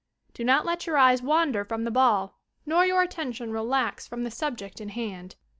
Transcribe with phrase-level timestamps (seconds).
[0.33, 4.31] Do not let your eyes wander from the ball nor your attention relax from the
[4.31, 5.35] subject in hand.